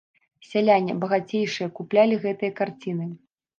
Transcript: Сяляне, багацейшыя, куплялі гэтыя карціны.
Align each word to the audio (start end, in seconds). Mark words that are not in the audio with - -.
Сяляне, 0.51 0.95
багацейшыя, 1.03 1.69
куплялі 1.81 2.19
гэтыя 2.27 2.51
карціны. 2.63 3.11